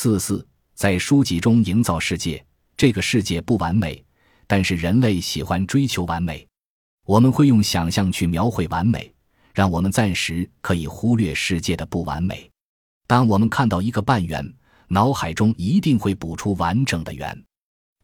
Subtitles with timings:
[0.00, 4.00] 四四，在书籍中营造世界，这个世界不完美，
[4.46, 6.46] 但是人类喜欢追求完美。
[7.04, 9.12] 我们会用想象去描绘完美，
[9.52, 12.48] 让我们暂时可以忽略世界的不完美。
[13.08, 14.54] 当我们看到一个半圆，
[14.86, 17.36] 脑海中一定会补出完整的圆。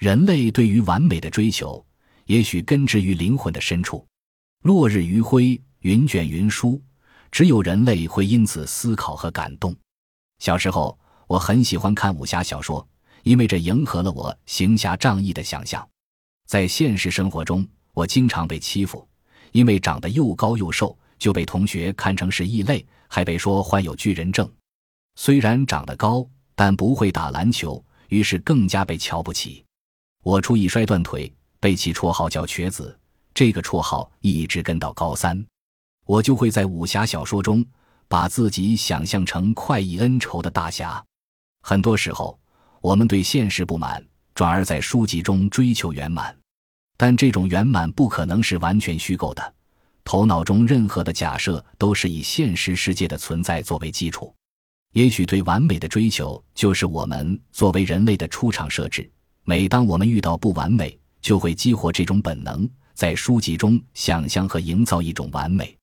[0.00, 1.86] 人类对于完美的追求，
[2.24, 4.04] 也许根植于灵魂的深处。
[4.62, 6.82] 落日余晖，云卷云舒，
[7.30, 9.72] 只有人类会因此思考和感动。
[10.40, 12.86] 小时候，我很喜欢看武侠小说，
[13.22, 15.86] 因为这迎合了我行侠仗义的想象。
[16.46, 19.08] 在现实生活中，我经常被欺负，
[19.52, 24.50] 因为长得又高又瘦，就被同学看成是异类，还被说患有巨人症。
[25.16, 29.64] 虽然长得高，但不会打篮球，于是更加被瞧不起。
[30.22, 32.98] 我初一摔断腿，被起绰号叫瘸子，
[33.32, 35.44] 这个绰号一直跟到高三。
[36.06, 37.64] 我就会在武侠小说中
[38.08, 41.02] 把自己想象成快意恩仇的大侠。
[41.66, 42.38] 很多时候，
[42.82, 44.04] 我们对现实不满，
[44.34, 46.36] 转而在书籍中追求圆满。
[46.98, 49.54] 但这种圆满不可能是完全虚构的，
[50.04, 54.34] 头脑中任何的假设都是以现实世界的存在作为基础。
[54.92, 59.10] 也许对完美的追求就是我们作为人类的出厂设置。
[59.44, 65.74] 每当我们遇到不完美，就会激活这种本能，在书籍中想象和营造一种完美。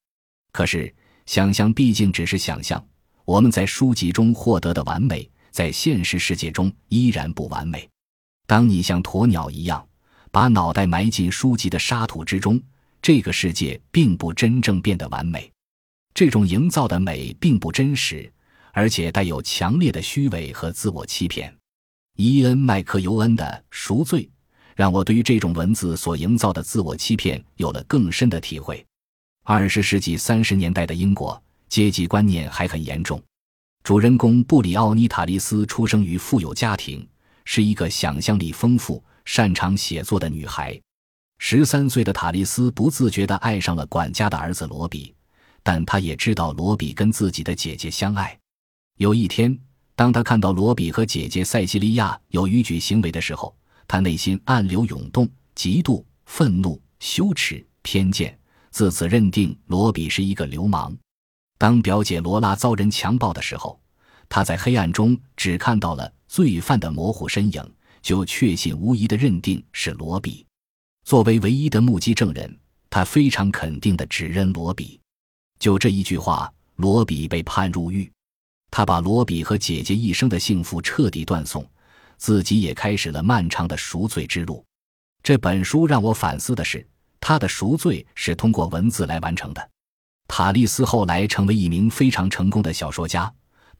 [0.51, 0.93] 可是，
[1.25, 2.85] 想象毕竟只是想象，
[3.25, 7.87] 我们在书籍中获得的完美，在现实世界中依然不完美。
[8.47, 9.87] 当你像鸵鸟一样。
[10.33, 12.57] 把脑袋埋进书籍的沙土之中，
[13.01, 15.51] 这个世界并不真正变得完美。
[16.13, 18.31] 这种营造的美并不真实，
[18.71, 21.53] 而且带有强烈的虚伪和自我欺骗。
[22.15, 24.23] 伊恩·麦克尤恩的《赎罪》
[24.73, 28.85] 让我对于这种文字所营造的自我欺骗有了更深的体会。
[29.43, 33.21] 二十世纪三十年代的英国，阶级观念还很严重。
[33.83, 37.07] 主人公布里奥尼塔利斯出生于富有家庭，
[37.45, 39.03] 是一个想象力丰富。
[39.23, 40.79] 擅长写作的女孩，
[41.37, 45.13] 十三岁的塔利斯不自觉地爱上了管家的儿子罗比，
[45.61, 48.37] 但她也知道罗比跟自己的姐姐相爱。
[48.97, 49.57] 有一天，
[49.95, 53.55] 当他看到罗比和姐姐塞西利亚有逾矩行为的时候，
[53.87, 58.37] 他内心暗流涌动，嫉妒、愤怒、羞耻、偏见，
[58.71, 60.97] 自此认定罗比是一个流氓。
[61.59, 63.79] 当表姐罗拉遭人强暴的时候，
[64.31, 67.61] 他在黑暗中只看到了罪犯的模糊身影。
[68.01, 70.43] 就确信无疑的认定是罗比，
[71.05, 72.59] 作为唯一的目击证人，
[72.89, 74.99] 他非常肯定的指认罗比。
[75.59, 78.11] 就这一句话，罗比被判入狱。
[78.71, 81.63] 他把罗比和姐姐一生的幸福彻底断送，
[82.17, 84.65] 自己也开始了漫长的赎罪之路。
[85.21, 86.83] 这本书让我反思的是，
[87.19, 89.69] 他的赎罪是通过文字来完成的。
[90.27, 93.31] 塔利斯后来成为一名非常成功的小说家。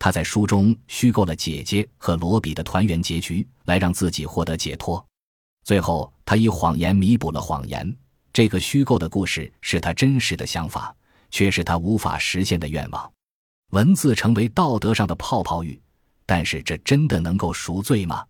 [0.03, 5.05] 他在书中虚构了姐姐和罗比的团圆结局，来让自己获得解脱。
[5.63, 7.95] 最后，他以谎言弥补了谎言。
[8.33, 10.91] 这个虚构的故事是他真实的想法，
[11.29, 13.11] 却是他无法实现的愿望。
[13.73, 15.79] 文字成为道德上的泡泡浴，
[16.25, 18.25] 但是这真的能够赎罪吗？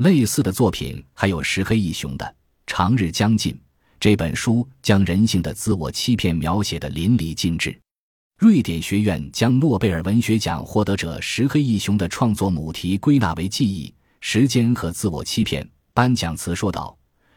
[0.00, 2.26] 类似的作品还有石黑一雄的
[2.66, 3.54] 《长日将近》。
[3.98, 7.80] 这本书将人性的自我欺骗描写的淋漓尽致。
[8.38, 15.68] 瑞典学院将诺贝尔文学奖获得者石黑一雄的创作母题归纳为记忆、时间和自我欺骗。
[15.92, 16.96] 颁奖词说道：“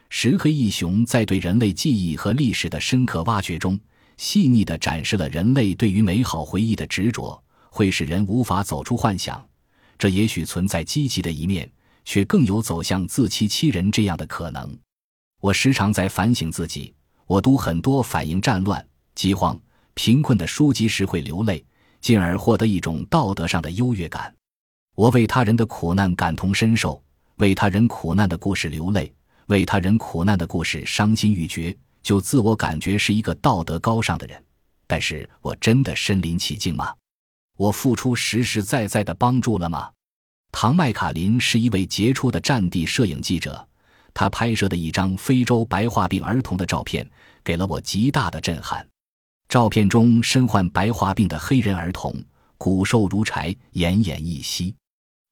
[0.09, 3.79] 石黑一雄在对人类记忆和历史的深刻挖掘中，
[4.17, 9.43] 细腻地展示了人类对于美好回忆的执着，会使人无法走出幻想。
[9.97, 11.67] 这也许存在积极的一面，
[12.05, 14.77] 却更有走向自欺欺人这样的可能。”
[15.41, 16.93] 我时常在反省自己，
[17.25, 19.59] 我读很多反映战乱、饥荒。
[20.03, 21.63] 贫困的书籍时会流泪，
[21.99, 24.33] 进而获得一种道德上的优越感。
[24.95, 26.99] 我为他人的苦难感同身受，
[27.35, 29.13] 为他人苦难的故事流泪，
[29.45, 34.43] 为他人苦难的故事伤心欲绝，就自我感觉是一个道德高尚的人。
[34.87, 36.91] 但是我真的身临其境吗？
[37.55, 39.91] 我付出实实在在的帮助了吗？
[40.51, 43.67] 唐麦卡林是一位杰出的战地摄影记者，
[44.15, 47.07] 他拍摄的一张非洲白化病儿童的照片，
[47.43, 48.83] 给了我极大的震撼。
[49.51, 52.15] 照片中身患白化病的黑人儿童
[52.57, 54.73] 骨瘦如柴、奄奄一息，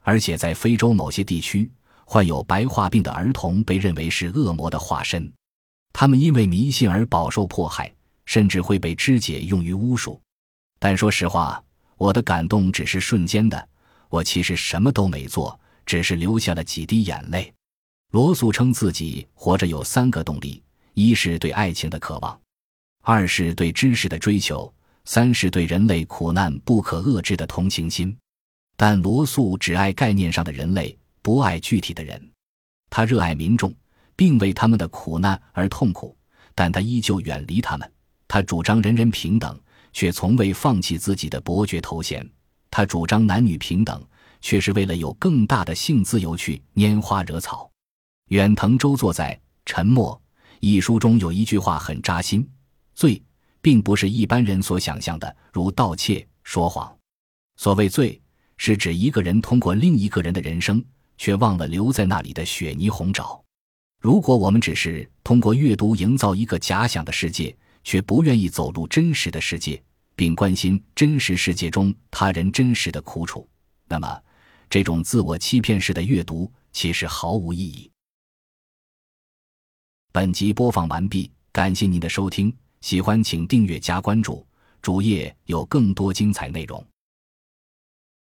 [0.03, 1.71] 而且在非洲某些地区，
[2.03, 5.31] 患有白化病的儿童被认为是恶魔的化身，
[5.93, 7.89] 他们因为迷信而饱受迫害，
[8.25, 10.19] 甚至会被肢解用于巫术。
[10.79, 11.63] 但说实话，
[11.95, 13.69] 我的感动只是瞬间的，
[14.09, 17.53] 我其实什么都没做，只是流下了几滴眼泪。
[18.11, 20.61] 罗素称自己活着有三个动力：
[20.93, 22.37] 一是对爱情的渴望。
[23.11, 24.71] 二是对知识的追求，
[25.03, 28.15] 三是对人类苦难不可遏制的同情心。
[28.77, 32.21] 但罗素只爱概念上的人类，不爱具体的人。
[32.87, 33.73] 他热爱民众，
[34.15, 36.15] 并为他们的苦难而痛苦，
[36.53, 37.91] 但他依旧远离他们。
[38.27, 39.59] 他主张人人平等，
[39.91, 42.23] 却从未放弃自己的伯爵头衔。
[42.69, 44.05] 他主张男女平等，
[44.39, 47.71] 却是为了有更大的性自由去拈花惹草。
[48.27, 49.33] 远藤周作在
[49.65, 50.15] 《沉默》
[50.59, 52.47] 一书中有一句话很扎心：
[52.99, 53.23] 罪，
[53.61, 56.93] 并不是一般人所想象的，如盗窃、说谎。
[57.55, 58.21] 所谓罪，
[58.57, 60.83] 是指一个人通过另一个人的人生，
[61.17, 63.41] 却忘了留在那里的雪泥红爪。
[64.01, 69.81] 如果我们只是通过阅读营造一个假想的世界，却不愿意走入真实的世界，
[70.17, 73.47] 并关心真实世界中他人真实的苦楚，
[73.87, 74.21] 那么，
[74.69, 77.89] 这种自我欺骗式的阅读其实毫无意义。
[80.11, 84.45] 本集播放完毕，感谢您的收听，喜欢请订阅加关注，
[84.81, 86.85] 主页有更多精彩内容。